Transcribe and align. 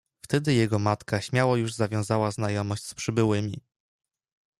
Wtedy 0.21 0.53
jego 0.55 0.79
matka 0.79 1.21
śmiało 1.21 1.55
już 1.55 1.73
zawiązała 1.73 2.31
znajomość 2.31 2.83
z 2.85 2.93
przybyłymi. 2.93 3.61